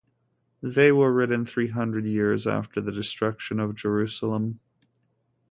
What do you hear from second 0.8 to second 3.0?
were written three hundred years after the